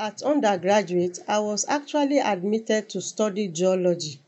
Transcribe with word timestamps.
at 0.00 0.22
undergraduate, 0.22 1.18
I 1.28 1.40
was 1.40 1.66
actually 1.68 2.20
admitted 2.20 2.88
to 2.88 3.02
study 3.02 3.48
geology. 3.48 4.22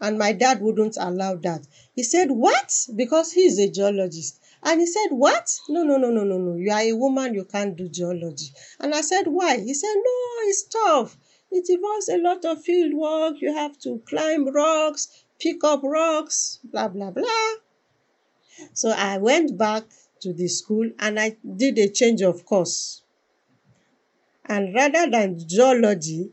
And 0.00 0.18
my 0.18 0.32
dad 0.32 0.60
wouldn't 0.60 0.96
allow 0.98 1.36
that. 1.36 1.66
He 1.94 2.02
said, 2.02 2.32
What? 2.32 2.74
Because 2.96 3.32
he 3.32 3.42
is 3.42 3.60
a 3.60 3.70
geologist. 3.70 4.40
And 4.62 4.80
he 4.80 4.86
said, 4.86 5.10
What? 5.10 5.56
No, 5.68 5.84
no, 5.84 5.98
no, 5.98 6.10
no, 6.10 6.24
no, 6.24 6.36
no. 6.36 6.56
You 6.56 6.72
are 6.72 6.80
a 6.80 6.92
woman, 6.94 7.34
you 7.34 7.44
can't 7.44 7.76
do 7.76 7.88
geology. 7.88 8.52
And 8.80 8.92
I 8.92 9.02
said, 9.02 9.28
Why? 9.28 9.58
He 9.58 9.72
said, 9.72 9.94
No, 9.94 10.48
it's 10.48 10.64
tough. 10.64 11.16
It 11.52 11.68
involves 11.68 12.08
a 12.08 12.18
lot 12.18 12.44
of 12.44 12.62
field 12.62 12.92
work. 12.92 13.36
You 13.40 13.54
have 13.54 13.78
to 13.82 14.02
climb 14.08 14.48
rocks, 14.48 15.24
pick 15.38 15.62
up 15.62 15.82
rocks, 15.84 16.58
blah, 16.64 16.88
blah, 16.88 17.12
blah. 17.12 17.52
So 18.72 18.90
I 18.90 19.18
went 19.18 19.56
back 19.56 19.84
to 20.22 20.32
the 20.32 20.48
school 20.48 20.90
and 20.98 21.20
I 21.20 21.36
did 21.56 21.78
a 21.78 21.88
change 21.88 22.22
of 22.22 22.44
course. 22.44 23.02
And 24.48 24.74
rather 24.74 25.10
than 25.10 25.38
geology, 25.46 26.30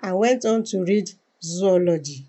I 0.00 0.12
went 0.14 0.44
on 0.44 0.64
to 0.64 0.84
read 0.84 1.10
zoology 1.42 2.26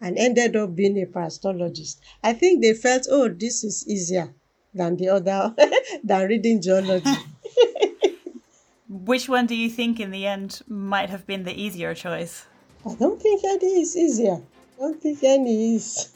and 0.00 0.18
ended 0.18 0.56
up 0.56 0.74
being 0.74 1.00
a 1.00 1.06
parasitologist. 1.06 1.96
I 2.22 2.32
think 2.34 2.60
they 2.60 2.74
felt, 2.74 3.06
oh, 3.10 3.28
this 3.28 3.64
is 3.64 3.88
easier 3.88 4.34
than 4.74 4.96
the 4.96 5.08
other, 5.08 5.54
than 6.04 6.28
reading 6.28 6.60
geology. 6.60 7.10
Which 8.88 9.28
one 9.28 9.46
do 9.46 9.54
you 9.54 9.70
think 9.70 10.00
in 10.00 10.10
the 10.10 10.26
end 10.26 10.60
might 10.68 11.08
have 11.08 11.26
been 11.26 11.44
the 11.44 11.60
easier 11.60 11.94
choice? 11.94 12.46
I 12.84 12.94
don't 12.94 13.20
think 13.20 13.42
any 13.44 13.80
is 13.80 13.96
easier. 13.96 14.42
I 14.76 14.80
don't 14.80 15.00
think 15.00 15.22
any 15.22 15.76
is. 15.76 16.12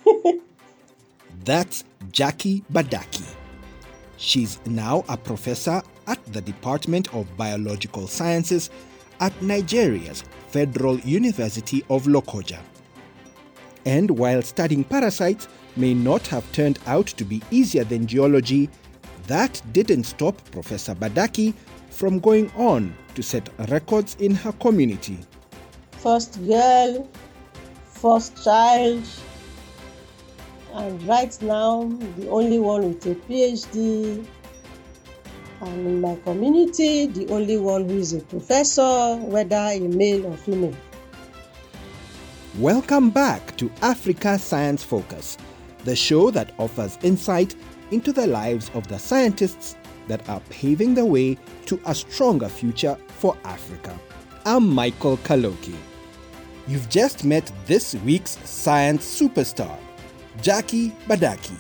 That's 1.44 1.84
Jackie 2.10 2.64
Badaki. 2.72 3.24
She's 4.16 4.58
now 4.66 5.04
a 5.08 5.16
professor 5.16 5.82
at 6.06 6.24
the 6.32 6.40
Department 6.40 7.12
of 7.14 7.36
Biological 7.36 8.06
Sciences 8.06 8.70
at 9.20 9.40
Nigeria's 9.42 10.24
Federal 10.48 10.98
University 11.00 11.84
of 11.90 12.04
Lokoja. 12.04 12.58
And 13.84 14.10
while 14.10 14.42
studying 14.42 14.84
parasites 14.84 15.48
may 15.76 15.94
not 15.94 16.26
have 16.28 16.50
turned 16.52 16.78
out 16.86 17.06
to 17.06 17.24
be 17.24 17.42
easier 17.50 17.84
than 17.84 18.06
geology, 18.06 18.68
that 19.26 19.60
didn't 19.72 20.04
stop 20.04 20.40
Professor 20.50 20.94
Badaki 20.94 21.54
from 21.90 22.18
going 22.18 22.50
on 22.56 22.94
to 23.14 23.22
set 23.22 23.48
records 23.68 24.16
in 24.20 24.34
her 24.34 24.52
community. 24.52 25.18
First 25.92 26.44
girl, 26.46 27.08
first 27.84 28.44
child, 28.44 29.02
and 30.74 31.02
right 31.08 31.36
now 31.42 31.84
the 32.18 32.28
only 32.28 32.58
one 32.58 32.88
with 32.88 33.06
a 33.06 33.14
PhD. 33.14 34.24
And 35.62 35.86
in 35.86 36.00
my 36.02 36.16
community, 36.16 37.06
the 37.06 37.32
only 37.32 37.56
one 37.56 37.88
who 37.88 37.96
is 37.96 38.12
a 38.12 38.20
professor, 38.20 39.16
whether 39.16 39.56
a 39.56 39.78
male 39.80 40.26
or 40.26 40.36
female. 40.36 40.76
Welcome 42.58 43.08
back 43.08 43.56
to 43.56 43.70
Africa 43.80 44.38
Science 44.38 44.82
Focus, 44.82 45.38
the 45.84 45.96
show 45.96 46.30
that 46.30 46.52
offers 46.58 46.98
insight 47.02 47.54
into 47.90 48.12
the 48.12 48.26
lives 48.26 48.70
of 48.74 48.86
the 48.88 48.98
scientists 48.98 49.76
that 50.08 50.28
are 50.28 50.40
paving 50.50 50.94
the 50.94 51.04
way 51.04 51.38
to 51.64 51.80
a 51.86 51.94
stronger 51.94 52.48
future 52.48 52.98
for 53.08 53.34
Africa. 53.44 53.98
I'm 54.44 54.68
Michael 54.68 55.16
Kaloki. 55.18 55.76
You've 56.68 56.90
just 56.90 57.24
met 57.24 57.50
this 57.64 57.94
week's 57.94 58.38
science 58.48 59.06
superstar, 59.20 59.78
Jackie 60.42 60.90
Badaki. 61.08 61.56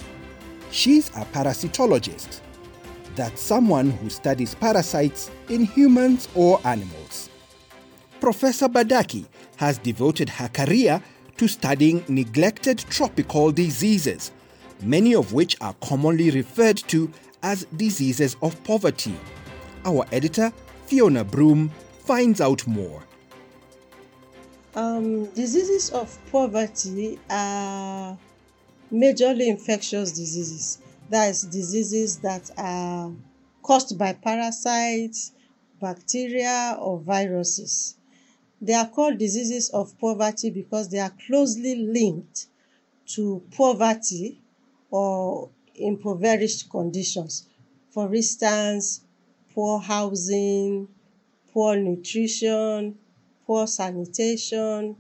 She's 0.70 1.08
a 1.10 1.24
parasitologist. 1.32 2.40
That's 3.16 3.40
someone 3.40 3.90
who 3.92 4.10
studies 4.10 4.54
parasites 4.54 5.30
in 5.48 5.64
humans 5.64 6.28
or 6.34 6.60
animals. 6.64 7.30
Professor 8.20 8.68
Badaki 8.68 9.24
has 9.56 9.78
devoted 9.78 10.28
her 10.28 10.48
career 10.48 11.00
to 11.38 11.48
studying 11.48 12.04
neglected 12.08 12.78
tropical 12.90 13.52
diseases, 13.52 14.32
many 14.82 15.14
of 15.14 15.32
which 15.32 15.56
are 15.62 15.74
commonly 15.82 16.30
referred 16.30 16.76
to 16.88 17.10
as 17.42 17.64
diseases 17.76 18.36
of 18.42 18.62
poverty. 18.64 19.14
Our 19.86 20.04
editor, 20.12 20.52
Fiona 20.86 21.24
Broom, 21.24 21.70
finds 22.00 22.42
out 22.42 22.66
more. 22.66 23.02
Um, 24.74 25.24
diseases 25.30 25.88
of 25.88 26.18
poverty 26.30 27.18
are 27.30 28.18
majorly 28.92 29.46
infectious 29.46 30.12
diseases. 30.12 30.78
That 31.10 31.30
is, 31.30 31.42
diseases 31.42 32.18
that 32.18 32.50
are 32.56 33.12
caused 33.62 33.98
by 33.98 34.12
parasites, 34.12 35.32
bacteria, 35.80 36.76
or 36.80 36.98
viruses. 37.00 37.96
They 38.60 38.74
are 38.74 38.88
called 38.88 39.18
diseases 39.18 39.70
of 39.70 39.98
poverty 39.98 40.50
because 40.50 40.88
they 40.88 40.98
are 40.98 41.14
closely 41.26 41.76
linked 41.76 42.48
to 43.14 43.42
poverty 43.52 44.42
or 44.90 45.50
impoverished 45.74 46.70
conditions. 46.70 47.46
For 47.90 48.14
instance, 48.14 49.02
poor 49.54 49.78
housing, 49.78 50.88
poor 51.52 51.76
nutrition, 51.76 52.98
poor 53.46 53.66
sanitation, 53.66 54.96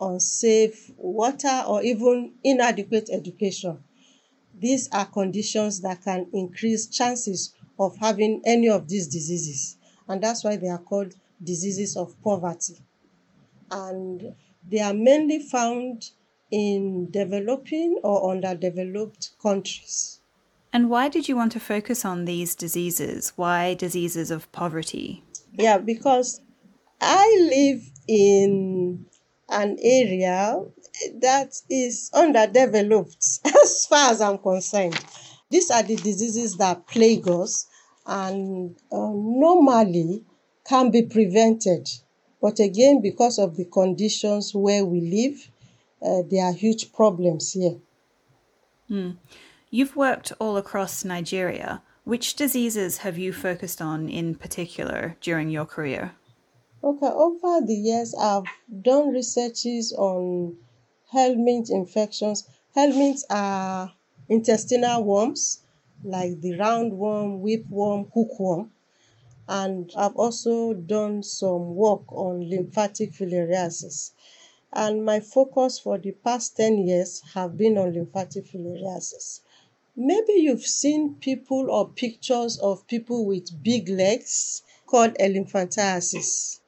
unsafe 0.00 0.92
water, 0.98 1.64
or 1.68 1.82
even 1.82 2.32
inadequate 2.44 3.10
education. 3.10 3.82
These 4.60 4.88
are 4.92 5.06
conditions 5.06 5.80
that 5.80 6.04
can 6.04 6.26
increase 6.32 6.86
chances 6.86 7.54
of 7.78 7.96
having 7.96 8.42
any 8.44 8.68
of 8.68 8.88
these 8.88 9.06
diseases, 9.08 9.78
and 10.06 10.22
that's 10.22 10.44
why 10.44 10.56
they 10.56 10.68
are 10.68 10.78
called 10.78 11.14
diseases 11.42 11.96
of 11.96 12.14
poverty. 12.22 12.76
And 13.70 14.34
they 14.68 14.80
are 14.80 14.92
mainly 14.92 15.38
found 15.38 16.10
in 16.50 17.10
developing 17.10 18.00
or 18.02 18.32
underdeveloped 18.32 19.30
countries. 19.40 20.20
And 20.72 20.90
why 20.90 21.08
did 21.08 21.28
you 21.28 21.36
want 21.36 21.52
to 21.52 21.60
focus 21.60 22.04
on 22.04 22.26
these 22.26 22.54
diseases? 22.54 23.32
Why 23.36 23.74
diseases 23.74 24.30
of 24.30 24.50
poverty? 24.52 25.24
Yeah, 25.52 25.78
because 25.78 26.40
I 27.00 27.48
live 27.50 27.90
in 28.06 29.06
an 29.50 29.76
area 29.82 30.62
that 31.20 31.60
is 31.68 32.10
underdeveloped 32.14 33.40
as 33.44 33.86
far 33.86 34.12
as 34.12 34.20
I'm 34.20 34.38
concerned. 34.38 34.98
These 35.50 35.70
are 35.70 35.82
the 35.82 35.96
diseases 35.96 36.56
that 36.58 36.86
plague 36.86 37.28
us 37.28 37.66
and 38.06 38.76
uh, 38.92 38.96
normally 38.96 40.24
can 40.66 40.90
be 40.90 41.02
prevented. 41.02 41.88
But 42.40 42.58
again, 42.60 43.02
because 43.02 43.38
of 43.38 43.56
the 43.56 43.64
conditions 43.64 44.54
where 44.54 44.84
we 44.84 45.00
live, 45.00 45.50
uh, 46.02 46.22
there 46.30 46.44
are 46.44 46.52
huge 46.52 46.92
problems 46.92 47.52
here. 47.52 47.76
Mm. 48.90 49.16
You've 49.70 49.96
worked 49.96 50.32
all 50.40 50.56
across 50.56 51.04
Nigeria. 51.04 51.82
Which 52.04 52.34
diseases 52.34 52.98
have 52.98 53.18
you 53.18 53.32
focused 53.32 53.82
on 53.82 54.08
in 54.08 54.34
particular 54.34 55.16
during 55.20 55.50
your 55.50 55.66
career? 55.66 56.12
Okay, 56.82 57.06
over 57.06 57.60
the 57.66 57.74
years, 57.74 58.14
I've 58.14 58.44
done 58.82 59.10
researches 59.10 59.92
on 59.92 60.56
helminth 61.12 61.70
infections. 61.70 62.48
Helminths 62.74 63.22
are 63.28 63.92
intestinal 64.28 65.04
worms 65.04 65.62
like 66.02 66.40
the 66.40 66.52
roundworm, 66.52 67.42
whipworm, 67.42 68.10
hookworm. 68.14 68.72
And 69.46 69.92
I've 69.96 70.16
also 70.16 70.72
done 70.72 71.22
some 71.22 71.74
work 71.74 72.10
on 72.12 72.48
lymphatic 72.48 73.12
filariasis 73.12 74.12
and 74.72 75.04
my 75.04 75.18
focus 75.20 75.78
for 75.78 75.98
the 75.98 76.12
past 76.12 76.56
10 76.56 76.86
years 76.86 77.22
have 77.34 77.56
been 77.56 77.76
on 77.76 77.92
lymphatic 77.92 78.46
filariasis. 78.46 79.40
Maybe 79.96 80.34
you've 80.34 80.64
seen 80.66 81.16
people 81.16 81.70
or 81.70 81.88
pictures 81.88 82.56
of 82.58 82.86
people 82.86 83.26
with 83.26 83.62
big 83.62 83.88
legs 83.88 84.62
called 84.86 85.14
elephantiasis. 85.18 86.59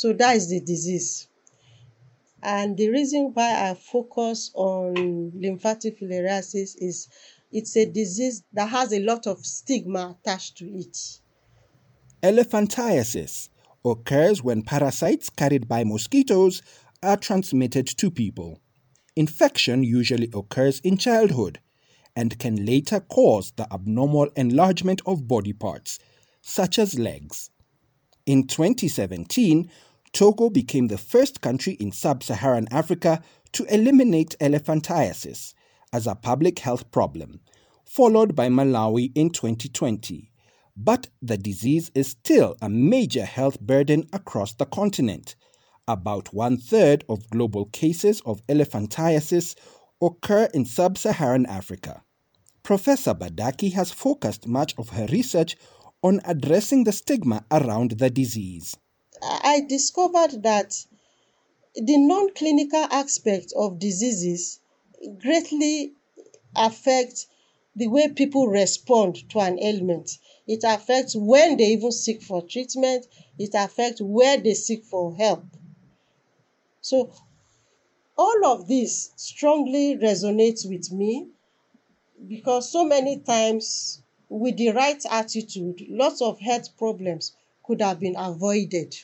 So 0.00 0.14
that 0.14 0.34
is 0.34 0.48
the 0.48 0.60
disease. 0.60 1.28
And 2.42 2.74
the 2.74 2.88
reason 2.88 3.32
why 3.34 3.68
I 3.68 3.74
focus 3.74 4.50
on 4.54 5.30
lymphatic 5.38 6.00
filariasis 6.00 6.74
is 6.78 7.06
it's 7.52 7.76
a 7.76 7.84
disease 7.84 8.42
that 8.54 8.70
has 8.70 8.94
a 8.94 9.00
lot 9.00 9.26
of 9.26 9.44
stigma 9.44 10.16
attached 10.18 10.56
to 10.56 10.64
it. 10.74 10.96
Elephantiasis 12.22 13.50
occurs 13.84 14.42
when 14.42 14.62
parasites 14.62 15.28
carried 15.28 15.68
by 15.68 15.84
mosquitoes 15.84 16.62
are 17.02 17.18
transmitted 17.18 17.86
to 17.86 18.10
people. 18.10 18.58
Infection 19.16 19.82
usually 19.82 20.30
occurs 20.32 20.80
in 20.80 20.96
childhood 20.96 21.60
and 22.16 22.38
can 22.38 22.64
later 22.64 23.00
cause 23.00 23.52
the 23.56 23.70
abnormal 23.70 24.30
enlargement 24.34 25.02
of 25.04 25.28
body 25.28 25.52
parts, 25.52 25.98
such 26.40 26.78
as 26.78 26.98
legs. 26.98 27.50
In 28.24 28.46
2017, 28.46 29.70
Togo 30.12 30.50
became 30.50 30.88
the 30.88 30.98
first 30.98 31.40
country 31.40 31.74
in 31.74 31.92
sub 31.92 32.22
Saharan 32.22 32.68
Africa 32.70 33.22
to 33.52 33.64
eliminate 33.74 34.36
elephantiasis 34.40 35.54
as 35.92 36.06
a 36.06 36.14
public 36.14 36.58
health 36.60 36.90
problem, 36.90 37.40
followed 37.84 38.34
by 38.34 38.48
Malawi 38.48 39.12
in 39.14 39.30
2020. 39.30 40.30
but 40.76 41.08
the 41.20 41.36
disease 41.36 41.90
is 41.94 42.08
still 42.08 42.56
a 42.62 42.68
major 42.68 43.24
health 43.24 43.60
burden 43.60 44.08
across 44.12 44.54
the 44.54 44.64
continent. 44.64 45.36
About 45.86 46.32
one 46.32 46.56
third 46.56 47.04
of 47.08 47.28
global 47.30 47.66
cases 47.66 48.22
of 48.24 48.44
elephantiasis 48.46 49.56
occur 50.00 50.48
in 50.54 50.64
sub 50.64 50.96
Saharan 50.96 51.44
Africa. 51.46 52.02
Professor 52.62 53.14
Badaki 53.14 53.72
has 53.72 53.90
focused 53.90 54.46
much 54.46 54.74
of 54.78 54.90
her 54.90 55.06
research 55.06 55.56
on 56.02 56.20
addressing 56.24 56.84
the 56.84 56.92
stigma 56.92 57.44
around 57.50 57.92
the 57.92 58.08
disease. 58.08 58.76
I 59.22 59.60
discovered 59.60 60.42
that 60.42 60.86
the 61.74 61.98
non 61.98 62.32
clinical 62.34 62.84
aspect 62.90 63.52
of 63.54 63.78
diseases 63.78 64.60
greatly 65.18 65.92
affect 66.56 67.26
the 67.76 67.88
way 67.88 68.08
people 68.08 68.48
respond 68.48 69.28
to 69.30 69.40
an 69.40 69.58
ailment. 69.62 70.18
It 70.46 70.64
affects 70.64 71.14
when 71.14 71.56
they 71.56 71.72
even 71.72 71.92
seek 71.92 72.22
for 72.22 72.42
treatment, 72.42 73.06
it 73.38 73.50
affects 73.54 74.00
where 74.00 74.38
they 74.38 74.54
seek 74.54 74.84
for 74.84 75.14
help. 75.14 75.44
So, 76.80 77.10
all 78.16 78.44
of 78.46 78.68
this 78.68 79.10
strongly 79.16 79.96
resonates 79.96 80.68
with 80.68 80.90
me 80.90 81.28
because 82.28 82.70
so 82.70 82.84
many 82.84 83.18
times, 83.18 84.02
with 84.28 84.56
the 84.56 84.70
right 84.70 85.04
attitude, 85.10 85.84
lots 85.88 86.20
of 86.20 86.38
health 86.40 86.76
problems 86.76 87.32
could 87.64 87.80
have 87.80 88.00
been 88.00 88.16
avoided. 88.16 88.94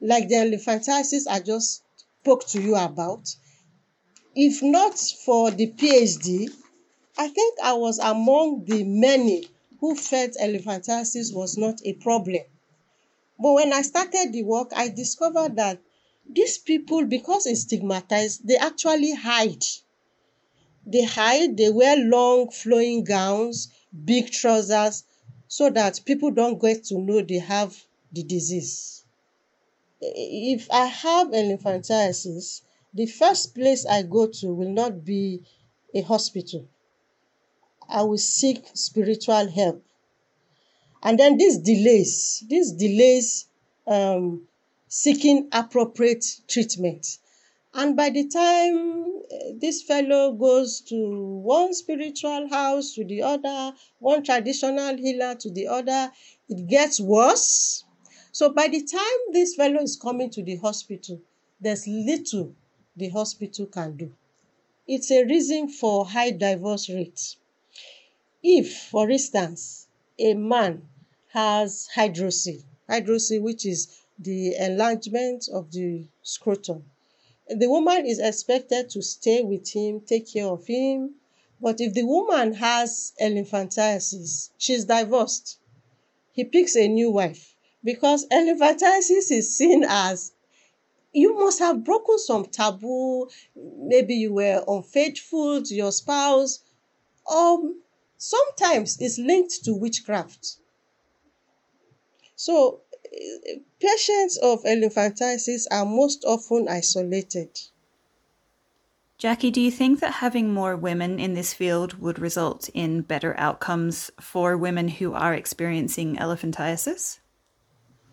Like 0.00 0.28
the 0.28 0.36
elephantiasis 0.36 1.26
I 1.28 1.40
just 1.40 1.82
spoke 2.20 2.46
to 2.48 2.60
you 2.62 2.76
about. 2.76 3.34
If 4.34 4.62
not 4.62 4.98
for 4.98 5.50
the 5.50 5.68
PhD, 5.68 6.50
I 7.16 7.28
think 7.28 7.58
I 7.62 7.72
was 7.72 7.98
among 7.98 8.64
the 8.66 8.84
many 8.84 9.48
who 9.80 9.94
felt 9.94 10.32
elephantiasis 10.40 11.34
was 11.34 11.56
not 11.56 11.80
a 11.84 11.94
problem. 11.94 12.42
But 13.38 13.52
when 13.52 13.72
I 13.72 13.82
started 13.82 14.32
the 14.32 14.42
work, 14.42 14.72
I 14.74 14.88
discovered 14.88 15.56
that 15.56 15.80
these 16.28 16.58
people, 16.58 17.06
because 17.06 17.46
it's 17.46 17.62
stigmatized, 17.62 18.46
they 18.46 18.56
actually 18.56 19.14
hide. 19.14 19.64
They 20.86 21.04
hide, 21.04 21.56
they 21.56 21.70
wear 21.70 21.96
long 21.96 22.50
flowing 22.50 23.04
gowns, 23.04 23.68
big 24.04 24.30
trousers, 24.30 25.04
so 25.48 25.70
that 25.70 26.00
people 26.04 26.30
don't 26.30 26.60
get 26.60 26.84
to 26.84 26.98
know 26.98 27.22
they 27.22 27.38
have 27.38 27.76
the 28.12 28.22
disease. 28.22 28.95
If 30.00 30.68
I 30.70 30.86
have 30.86 31.28
elephantiasis, 31.28 32.62
the 32.92 33.06
first 33.06 33.54
place 33.54 33.86
I 33.86 34.02
go 34.02 34.26
to 34.26 34.54
will 34.54 34.72
not 34.72 35.04
be 35.04 35.42
a 35.94 36.02
hospital. 36.02 36.66
I 37.88 38.02
will 38.02 38.18
seek 38.18 38.66
spiritual 38.74 39.48
help. 39.48 39.84
And 41.02 41.18
then 41.18 41.36
these 41.36 41.58
delays, 41.58 42.44
these 42.48 42.72
delays 42.72 43.46
um, 43.86 44.48
seeking 44.88 45.48
appropriate 45.52 46.24
treatment. 46.48 47.18
And 47.74 47.94
by 47.94 48.10
the 48.10 48.26
time 48.26 49.22
eh, 49.30 49.52
this 49.60 49.82
fellow 49.82 50.32
goes 50.32 50.80
to 50.88 50.96
one 50.96 51.74
spiritual 51.74 52.48
house 52.48 52.94
to 52.94 53.04
the 53.04 53.22
other, 53.22 53.74
one 53.98 54.24
traditional 54.24 54.96
healer 54.96 55.34
to 55.36 55.50
the 55.50 55.68
other, 55.68 56.10
it 56.48 56.66
gets 56.66 57.00
worse. 57.00 57.84
So 58.38 58.50
by 58.50 58.68
the 58.68 58.82
time 58.82 59.32
this 59.32 59.54
fellow 59.54 59.80
is 59.80 59.96
coming 59.96 60.28
to 60.32 60.42
the 60.42 60.56
hospital, 60.56 61.22
there's 61.58 61.86
little 61.86 62.54
the 62.94 63.08
hospital 63.08 63.64
can 63.64 63.96
do. 63.96 64.12
It's 64.86 65.10
a 65.10 65.24
reason 65.24 65.70
for 65.70 66.04
high 66.04 66.32
divorce 66.32 66.90
rates. 66.90 67.38
If, 68.42 68.76
for 68.90 69.08
instance, 69.08 69.86
a 70.18 70.34
man 70.34 70.86
has 71.28 71.88
hydrocele, 71.96 72.62
hydrocele, 72.86 73.40
which 73.40 73.64
is 73.64 74.02
the 74.18 74.54
enlargement 74.56 75.48
of 75.48 75.72
the 75.72 76.04
scrotum, 76.22 76.84
the 77.48 77.70
woman 77.70 78.04
is 78.04 78.18
expected 78.18 78.90
to 78.90 79.00
stay 79.00 79.40
with 79.40 79.70
him, 79.70 80.02
take 80.02 80.30
care 80.30 80.48
of 80.48 80.66
him. 80.66 81.14
But 81.58 81.80
if 81.80 81.94
the 81.94 82.04
woman 82.04 82.52
has 82.52 83.14
elephantiasis, 83.18 84.50
she's 84.58 84.84
divorced. 84.84 85.56
He 86.32 86.44
picks 86.44 86.76
a 86.76 86.86
new 86.86 87.10
wife 87.10 87.55
because 87.86 88.26
elephantiasis 88.28 89.30
is 89.30 89.56
seen 89.56 89.84
as 89.88 90.32
you 91.14 91.34
must 91.38 91.60
have 91.60 91.84
broken 91.84 92.18
some 92.18 92.44
taboo. 92.44 93.28
Maybe 93.54 94.14
you 94.14 94.34
were 94.34 94.62
unfaithful 94.68 95.62
to 95.62 95.74
your 95.74 95.92
spouse. 95.92 96.64
Um, 97.32 97.80
sometimes 98.18 98.98
it's 99.00 99.18
linked 99.18 99.64
to 99.64 99.72
witchcraft. 99.72 100.56
So, 102.34 102.80
patients 103.80 104.36
of 104.42 104.64
elephantiasis 104.64 105.62
are 105.70 105.86
most 105.86 106.24
often 106.26 106.68
isolated. 106.68 107.58
Jackie, 109.16 109.50
do 109.50 109.62
you 109.62 109.70
think 109.70 110.00
that 110.00 110.14
having 110.14 110.52
more 110.52 110.76
women 110.76 111.18
in 111.18 111.32
this 111.32 111.54
field 111.54 111.94
would 111.98 112.18
result 112.18 112.68
in 112.74 113.00
better 113.00 113.34
outcomes 113.38 114.10
for 114.20 114.58
women 114.58 114.88
who 114.88 115.14
are 115.14 115.32
experiencing 115.32 116.16
elephantiasis? 116.16 117.20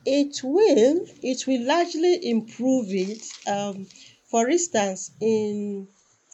It 0.06 0.44
will. 0.44 1.06
It 1.22 1.46
will 1.48 1.66
largely 1.66 2.30
improve 2.30 2.88
it. 2.90 3.24
Um, 3.48 3.88
for 4.26 4.50
instance, 4.50 5.12
in 5.20 5.88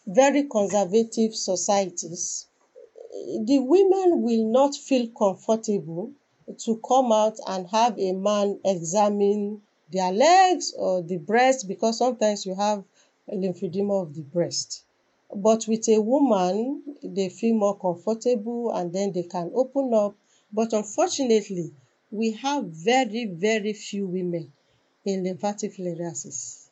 very 0.06 0.44
conservative 0.44 1.36
societies, 1.36 2.46
the 3.46 3.60
women 3.60 4.22
will 4.24 4.46
not 4.52 4.76
feel 4.76 5.08
comfortable 5.10 6.12
to 6.66 6.78
come 6.88 7.12
out 7.12 7.38
and 7.48 7.68
have 7.68 8.00
a 8.00 8.12
man 8.14 8.60
examine 8.66 9.62
their 9.92 10.12
legs 10.12 10.74
or 10.78 11.02
the 11.02 11.18
breast 11.18 11.68
because 11.68 11.98
sometimes 11.98 12.46
you 12.46 12.56
have 12.56 12.84
lymphedema 13.32 14.02
of 14.04 14.16
the 14.16 14.22
breast. 14.22 14.84
But 15.36 15.68
with 15.68 15.88
a 15.90 16.00
woman, 16.02 16.84
they 17.04 17.30
feel 17.30 17.56
more 17.56 17.78
comfortable 17.78 18.72
and 18.72 18.92
then 18.94 19.12
they 19.12 19.24
can 19.24 19.52
open 19.54 19.94
up. 19.94 20.16
But 20.52 20.74
unfortunately, 20.74 21.72
we 22.12 22.32
have 22.32 22.66
very, 22.66 23.26
very 23.26 23.74
few 23.74 24.08
women 24.08 24.52
in 25.06 25.24
lymphatic 25.24 25.76
filariasis. 25.76 26.70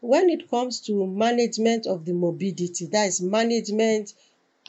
When 0.00 0.28
it 0.28 0.50
comes 0.50 0.80
to 0.82 1.06
management 1.06 1.86
of 1.86 2.04
the 2.04 2.12
morbidity, 2.12 2.86
that 2.86 3.06
is 3.06 3.20
management 3.20 4.12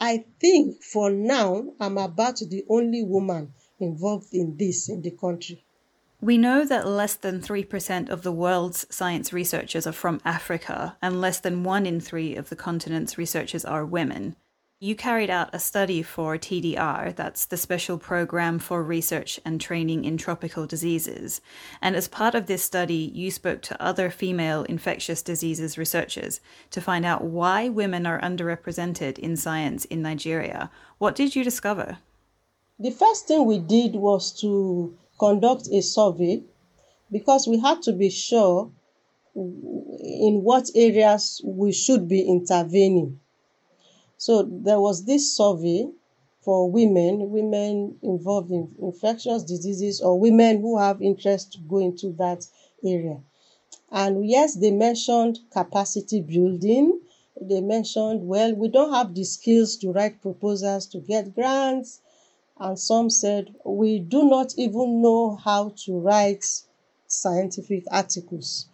I 0.00 0.24
think 0.40 0.82
for 0.82 1.10
now, 1.10 1.74
I'm 1.78 1.98
about 1.98 2.38
the 2.38 2.64
only 2.70 3.02
woman 3.02 3.52
involved 3.78 4.32
in 4.32 4.56
this 4.56 4.88
in 4.88 5.02
the 5.02 5.10
country. 5.10 5.62
We 6.22 6.38
know 6.38 6.64
that 6.64 6.86
less 6.86 7.14
than 7.14 7.42
3% 7.42 8.08
of 8.08 8.22
the 8.22 8.32
world's 8.32 8.86
science 8.94 9.32
researchers 9.32 9.86
are 9.86 9.92
from 9.92 10.20
Africa, 10.24 10.96
and 11.02 11.20
less 11.20 11.40
than 11.40 11.64
one 11.64 11.84
in 11.84 12.00
three 12.00 12.34
of 12.34 12.48
the 12.48 12.56
continent's 12.56 13.18
researchers 13.18 13.64
are 13.64 13.84
women. 13.84 14.36
You 14.82 14.96
carried 14.96 15.28
out 15.28 15.50
a 15.52 15.58
study 15.58 16.02
for 16.02 16.38
TDR, 16.38 17.14
that's 17.14 17.44
the 17.44 17.58
Special 17.58 17.98
Program 17.98 18.58
for 18.58 18.82
Research 18.82 19.38
and 19.44 19.60
Training 19.60 20.06
in 20.06 20.16
Tropical 20.16 20.66
Diseases. 20.66 21.42
And 21.82 21.94
as 21.94 22.08
part 22.08 22.34
of 22.34 22.46
this 22.46 22.64
study, 22.64 23.12
you 23.14 23.30
spoke 23.30 23.60
to 23.60 23.82
other 23.82 24.08
female 24.08 24.62
infectious 24.62 25.20
diseases 25.20 25.76
researchers 25.76 26.40
to 26.70 26.80
find 26.80 27.04
out 27.04 27.22
why 27.22 27.68
women 27.68 28.06
are 28.06 28.22
underrepresented 28.22 29.18
in 29.18 29.36
science 29.36 29.84
in 29.84 30.00
Nigeria. 30.00 30.70
What 30.96 31.14
did 31.14 31.36
you 31.36 31.44
discover? 31.44 31.98
The 32.78 32.90
first 32.90 33.28
thing 33.28 33.44
we 33.44 33.58
did 33.58 33.96
was 33.96 34.32
to 34.40 34.96
conduct 35.18 35.68
a 35.70 35.82
survey 35.82 36.42
because 37.12 37.46
we 37.46 37.60
had 37.60 37.82
to 37.82 37.92
be 37.92 38.08
sure 38.08 38.70
in 39.34 40.40
what 40.42 40.70
areas 40.74 41.42
we 41.44 41.70
should 41.70 42.08
be 42.08 42.22
intervening 42.22 43.20
so 44.20 44.42
there 44.42 44.78
was 44.78 45.06
this 45.06 45.34
survey 45.34 45.88
for 46.42 46.70
women, 46.70 47.30
women 47.30 47.98
involved 48.02 48.50
in 48.50 48.70
infectious 48.78 49.42
diseases 49.42 50.02
or 50.02 50.20
women 50.20 50.60
who 50.60 50.76
have 50.76 51.00
interest 51.00 51.54
to 51.54 51.58
go 51.60 51.78
into 51.78 52.12
that 52.12 52.46
area. 52.84 53.18
And 53.90 54.28
yes, 54.28 54.56
they 54.56 54.72
mentioned 54.72 55.38
capacity 55.50 56.20
building. 56.20 57.00
They 57.40 57.62
mentioned, 57.62 58.28
well, 58.28 58.54
we 58.54 58.68
don't 58.68 58.92
have 58.92 59.14
the 59.14 59.24
skills 59.24 59.78
to 59.78 59.90
write 59.90 60.20
proposals 60.20 60.84
to 60.88 60.98
get 60.98 61.34
grants. 61.34 62.00
And 62.58 62.78
some 62.78 63.08
said, 63.08 63.54
we 63.64 64.00
do 64.00 64.28
not 64.28 64.52
even 64.58 65.00
know 65.00 65.36
how 65.36 65.70
to 65.84 65.98
write 65.98 66.44
scientific 67.06 67.84
articles. 67.90 68.66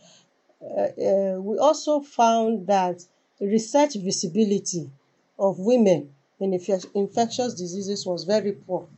Uh, 0.60 0.80
uh, 0.80 1.40
we 1.40 1.56
also 1.58 2.00
found 2.00 2.66
that 2.66 3.04
research 3.40 3.94
visibility 3.94 4.90
of 5.38 5.58
women 5.58 6.14
in 6.40 6.52
infectious 6.52 7.54
diseases 7.54 8.06
was 8.06 8.24
very 8.24 8.52
poor. 8.52 8.88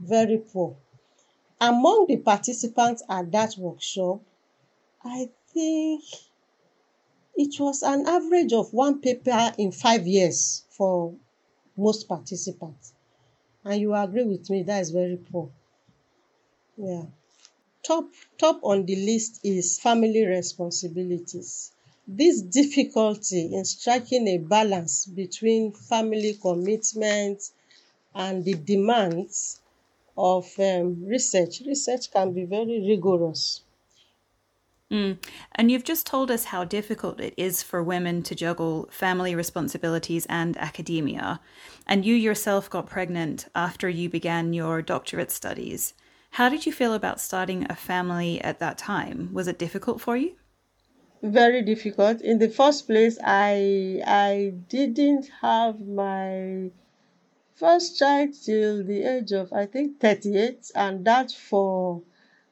Very 0.00 0.38
poor. 0.38 0.76
Among 1.60 2.06
the 2.08 2.16
participants 2.16 3.02
at 3.08 3.30
that 3.32 3.54
workshop, 3.56 4.20
I 5.04 5.28
think 5.52 6.02
it 7.36 7.58
was 7.60 7.82
an 7.82 8.06
average 8.06 8.52
of 8.52 8.72
one 8.72 9.00
paper 9.00 9.52
in 9.58 9.72
five 9.72 10.06
years 10.06 10.64
for 10.70 11.14
most 11.76 12.08
participants. 12.08 12.92
And 13.64 13.80
you 13.80 13.94
agree 13.94 14.24
with 14.24 14.48
me, 14.50 14.62
that 14.64 14.82
is 14.82 14.90
very 14.90 15.16
poor. 15.16 15.50
Yeah. 16.76 17.04
Top 17.82 18.08
top 18.38 18.60
on 18.62 18.86
the 18.86 18.96
list 18.96 19.40
is 19.44 19.78
family 19.78 20.24
responsibilities. 20.24 21.72
This 22.06 22.42
difficulty 22.42 23.54
in 23.54 23.64
striking 23.64 24.28
a 24.28 24.38
balance 24.38 25.06
between 25.06 25.72
family 25.72 26.38
commitment 26.40 27.42
and 28.14 28.44
the 28.44 28.54
demands 28.54 29.60
of 30.16 30.46
um, 30.58 31.04
research. 31.06 31.62
Research 31.66 32.10
can 32.12 32.32
be 32.32 32.44
very 32.44 32.86
rigorous. 32.86 33.62
Mm. 34.90 35.18
And 35.52 35.70
you've 35.70 35.84
just 35.84 36.06
told 36.06 36.30
us 36.30 36.44
how 36.44 36.64
difficult 36.64 37.20
it 37.20 37.34
is 37.36 37.62
for 37.62 37.82
women 37.82 38.22
to 38.24 38.34
juggle 38.34 38.88
family 38.92 39.34
responsibilities 39.34 40.26
and 40.28 40.56
academia. 40.58 41.40
And 41.86 42.04
you 42.04 42.14
yourself 42.14 42.68
got 42.70 42.86
pregnant 42.86 43.48
after 43.54 43.88
you 43.88 44.08
began 44.08 44.52
your 44.52 44.82
doctorate 44.82 45.30
studies. 45.30 45.94
How 46.32 46.48
did 46.48 46.66
you 46.66 46.72
feel 46.72 46.94
about 46.94 47.20
starting 47.20 47.66
a 47.70 47.74
family 47.74 48.40
at 48.42 48.58
that 48.58 48.76
time? 48.76 49.30
Was 49.32 49.48
it 49.48 49.58
difficult 49.58 50.00
for 50.00 50.16
you? 50.16 50.36
Very 51.24 51.62
difficult. 51.62 52.20
In 52.20 52.38
the 52.38 52.48
first 52.48 52.86
place, 52.86 53.18
I 53.24 54.00
I 54.06 54.54
didn't 54.68 55.26
have 55.40 55.80
my 55.80 56.70
first 57.54 57.98
child 57.98 58.30
till 58.44 58.84
the 58.84 59.02
age 59.04 59.32
of 59.32 59.52
I 59.52 59.66
think 59.66 60.00
38 60.00 60.70
and 60.74 61.04
that 61.06 61.32
for 61.32 62.02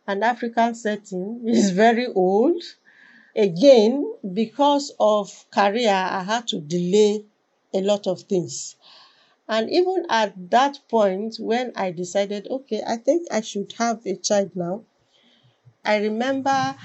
an 0.06 0.22
African 0.22 0.74
setting 0.74 1.42
is 1.46 1.70
very 1.70 2.06
old. 2.08 2.62
Again, 3.36 4.14
because 4.34 4.92
of 5.00 5.46
career, 5.50 5.94
I 6.18 6.22
had 6.24 6.48
to 6.48 6.60
delay 6.60 7.26
a 7.74 7.82
lot 7.82 8.06
of 8.06 8.22
things. 8.22 8.76
And 9.48 9.70
even 9.70 10.06
at 10.10 10.50
that 10.50 10.80
point, 10.88 11.36
when 11.38 11.72
I 11.76 11.92
decided, 11.92 12.48
okay, 12.48 12.82
I 12.86 12.96
think 12.98 13.28
I 13.30 13.42
should 13.42 13.72
have 13.78 14.06
a 14.06 14.16
child 14.16 14.56
now, 14.56 14.84
I 15.84 15.98
remember 15.98 16.76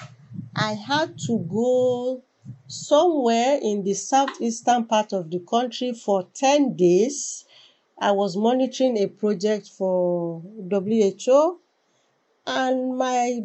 I 0.57 0.73
had 0.73 1.17
to 1.27 1.37
go 1.39 2.21
somewhere 2.67 3.59
in 3.61 3.83
the 3.83 3.93
southeastern 3.93 4.83
part 4.85 5.13
of 5.13 5.29
the 5.31 5.39
country 5.39 5.93
for 5.93 6.23
10 6.33 6.73
days. 6.75 7.45
I 7.97 8.11
was 8.11 8.35
monitoring 8.35 8.97
a 8.97 9.07
project 9.07 9.69
for 9.69 10.41
WHO 10.69 11.61
and 12.47 12.97
my 12.97 13.41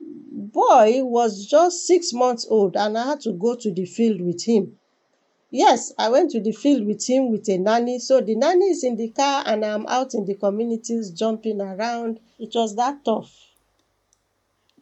boy 0.00 1.04
was 1.04 1.46
just 1.46 1.86
six 1.86 2.12
months 2.12 2.46
old 2.50 2.76
and 2.76 2.98
I 2.98 3.06
had 3.08 3.20
to 3.22 3.32
go 3.32 3.54
to 3.56 3.72
the 3.72 3.86
field 3.86 4.20
with 4.22 4.44
him. 4.44 4.78
Yes, 5.50 5.92
I 5.98 6.10
went 6.10 6.32
to 6.32 6.40
the 6.40 6.52
field 6.52 6.86
with 6.86 7.06
him 7.08 7.30
with 7.30 7.48
a 7.48 7.58
nanny. 7.58 7.98
So 8.00 8.20
the 8.20 8.36
nanny 8.36 8.66
is 8.70 8.84
in 8.84 8.96
the 8.96 9.10
car 9.10 9.44
and 9.46 9.64
I'm 9.64 9.86
out 9.88 10.14
in 10.14 10.26
the 10.26 10.34
communities 10.34 11.10
jumping 11.12 11.60
around. 11.60 12.20
It 12.38 12.52
was 12.54 12.76
that 12.76 13.04
tough. 13.04 13.32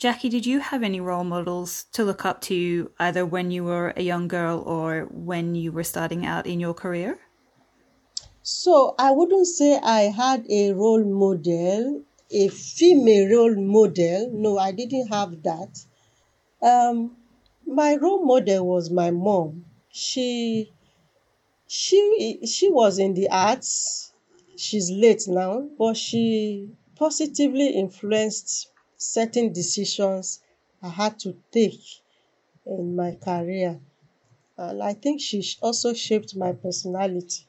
Jackie, 0.01 0.31
did 0.31 0.47
you 0.47 0.61
have 0.61 0.83
any 0.83 0.99
role 0.99 1.25
models 1.25 1.85
to 1.93 2.03
look 2.03 2.25
up 2.25 2.41
to 2.41 2.91
either 2.99 3.27
when 3.27 3.51
you 3.51 3.65
were 3.65 3.93
a 3.99 4.03
young 4.03 4.29
girl 4.29 4.61
or 4.67 5.07
when 5.11 5.55
you 5.55 5.71
were 5.73 5.85
starting 5.85 6.25
out 6.25 6.47
in 6.47 6.59
your 6.59 6.73
career? 6.73 7.19
So 8.43 8.95
I 8.99 9.11
wouldn't 9.11 9.47
say 9.47 9.79
I 9.79 10.05
had 10.05 10.47
a 10.49 10.73
role 10.73 11.05
model 11.05 12.03
a 12.31 12.49
female 12.49 13.29
role 13.29 13.57
model. 13.57 14.31
No, 14.33 14.57
I 14.57 14.73
didn't 14.73 15.09
have 15.09 15.43
that. 15.43 15.85
Um, 16.63 17.17
my 17.67 17.97
role 17.97 18.25
model 18.25 18.67
was 18.67 18.91
my 18.91 19.11
mom. 19.11 19.67
She 19.91 20.73
she 21.67 22.39
she 22.47 22.71
was 22.71 22.99
in 22.99 23.13
the 23.13 23.29
arts. 23.31 24.15
She's 24.57 24.91
late 24.91 25.25
now, 25.29 25.69
but 25.79 25.97
she 25.97 26.71
positively 26.97 27.69
influenced 27.69 28.71
certain 29.01 29.53
decisions 29.53 30.41
I 30.83 30.89
had 30.91 31.19
to 31.21 31.37
take 31.51 31.81
in 32.67 32.95
my 32.95 33.15
career. 33.15 33.81
And 34.57 34.83
I 34.83 34.95
think 34.95 35.21
she 35.21 35.43
also 35.63 35.95
shaped 35.95 36.37
my 36.37 36.53
personality. 36.53 37.47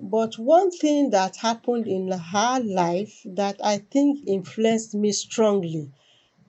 But 0.00 0.38
one 0.38 0.70
thing 0.70 1.10
that 1.10 1.36
happened 1.36 1.88
in 1.88 2.10
her 2.12 2.60
life 2.60 3.22
that 3.24 3.60
I 3.64 3.78
think 3.78 4.26
influenced 4.26 4.94
me 4.94 5.12
strongly 5.12 5.90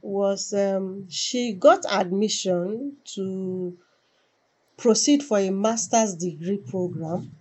was 0.02 0.54
um, 0.54 1.10
she 1.10 1.54
got 1.54 1.86
admission 1.90 2.98
to 3.16 3.78
proceed 4.78 5.24
for 5.24 5.40
a 5.40 5.50
master's 5.50 6.16
degree 6.16 6.58
program 6.58 7.36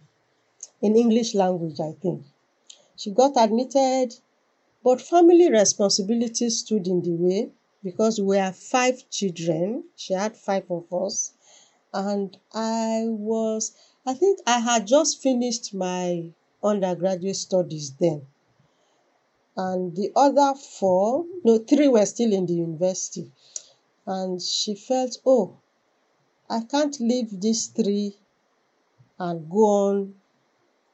in 0.82 0.96
English 0.96 1.34
language, 1.34 1.80
I 1.80 1.92
think. 1.92 2.24
She 2.96 3.10
got 3.12 3.32
admitted, 3.36 4.14
but 4.88 5.02
family 5.02 5.50
responsibilities 5.50 6.61
stood 6.61 6.87
in 6.87 7.02
the 7.02 7.11
way 7.11 7.50
because 7.85 8.18
we 8.18 8.38
are 8.38 8.54
five 8.54 8.97
children. 9.11 9.85
She 9.97 10.14
had 10.14 10.35
five 10.35 10.64
of 10.71 10.90
us. 10.90 11.35
And 11.92 12.35
I 12.54 13.04
was 13.07 13.73
I 14.07 14.14
think 14.14 14.38
I 14.47 14.61
had 14.61 14.87
just 14.87 15.21
finished 15.21 15.75
my 15.75 16.33
undergraduate 16.64 17.37
studies 17.37 17.92
then. 18.00 18.23
And 19.59 19.95
the 19.95 20.11
other 20.16 20.59
four, 20.59 21.26
no, 21.45 21.59
three 21.59 21.88
were 21.88 22.07
still 22.07 22.33
in 22.33 22.47
the 22.47 22.54
university. 22.54 23.30
And 24.07 24.40
she 24.40 24.75
felt, 24.75 25.18
oh, 25.26 25.59
I 26.49 26.61
can't 26.61 26.99
leave 26.99 27.38
these 27.42 27.66
three 27.66 28.16
and 29.18 29.50
go 29.50 29.64
on 29.66 30.14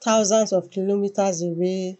thousands 0.02 0.52
of 0.52 0.72
kilometers 0.72 1.42
away 1.42 1.96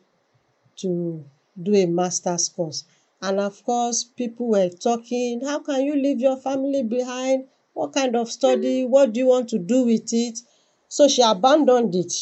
to 0.79 1.25
do 1.61 1.75
a 1.75 1.87
master's 1.87 2.49
course. 2.49 2.84
And 3.23 3.40
of 3.40 3.62
course, 3.64 4.04
people 4.04 4.49
were 4.49 4.68
talking, 4.68 5.40
how 5.44 5.61
can 5.61 5.82
you 5.82 5.94
leave 5.96 6.20
your 6.20 6.37
family 6.37 6.82
behind? 6.82 7.46
What 7.73 7.92
kind 7.92 8.14
of 8.16 8.30
study? 8.30 8.84
What 8.84 9.12
do 9.12 9.20
you 9.20 9.26
want 9.26 9.49
to 9.50 9.58
do 9.58 9.84
with 9.84 10.12
it? 10.12 10.40
So 10.88 11.08
she 11.08 11.23
abandoned 11.23 11.94
it. 11.94 12.12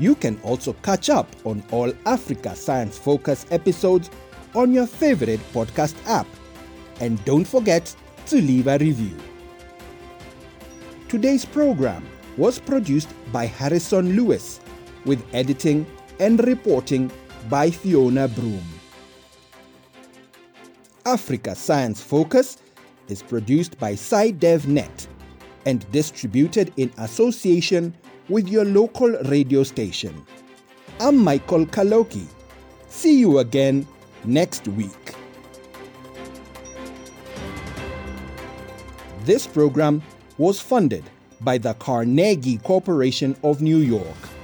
You 0.00 0.14
can 0.14 0.38
also 0.44 0.74
catch 0.74 1.10
up 1.10 1.26
on 1.44 1.64
all 1.72 1.92
Africa 2.06 2.54
Science 2.54 2.96
Focus 2.96 3.46
episodes 3.50 4.10
on 4.54 4.72
your 4.72 4.86
favorite 4.86 5.40
podcast 5.52 5.96
app. 6.06 6.26
And 7.00 7.22
don't 7.24 7.44
forget 7.44 7.94
to 8.26 8.36
leave 8.36 8.68
a 8.68 8.78
review. 8.78 9.16
Today's 11.08 11.44
program 11.44 12.06
was 12.36 12.58
produced 12.58 13.08
by 13.32 13.46
Harrison 13.46 14.14
Lewis 14.14 14.60
with 15.04 15.24
editing 15.32 15.86
and 16.20 16.44
reporting 16.46 17.10
by 17.48 17.70
Fiona 17.70 18.28
Broom. 18.28 18.77
Africa 21.08 21.54
Science 21.54 22.02
Focus 22.02 22.58
is 23.08 23.22
produced 23.22 23.78
by 23.78 23.94
SciDevNet 23.94 25.06
and 25.64 25.90
distributed 25.90 26.70
in 26.76 26.92
association 26.98 27.94
with 28.28 28.46
your 28.46 28.66
local 28.66 29.12
radio 29.24 29.62
station. 29.62 30.22
I'm 31.00 31.16
Michael 31.16 31.64
Kaloki. 31.64 32.26
See 32.90 33.18
you 33.18 33.38
again 33.38 33.88
next 34.26 34.68
week. 34.68 35.14
This 39.24 39.46
program 39.46 40.02
was 40.36 40.60
funded 40.60 41.04
by 41.40 41.56
the 41.56 41.72
Carnegie 41.72 42.58
Corporation 42.58 43.34
of 43.42 43.62
New 43.62 43.78
York. 43.78 44.37